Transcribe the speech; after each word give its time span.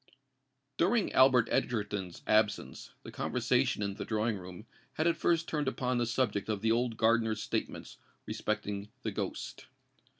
During 0.77 1.13
Albert 1.13 1.47
Egerton's 1.51 2.23
absence, 2.25 2.89
the 3.03 3.11
conversation 3.11 3.83
in 3.83 3.93
the 3.93 4.03
drawing 4.03 4.35
room 4.35 4.65
had 4.93 5.05
at 5.05 5.15
first 5.15 5.47
turned 5.47 5.67
upon 5.67 5.99
the 5.99 6.07
subject 6.07 6.49
of 6.49 6.61
the 6.63 6.71
old 6.71 6.97
gardener's 6.97 7.43
statements 7.43 7.99
respecting 8.25 8.89
the 9.03 9.11
ghost. 9.11 9.67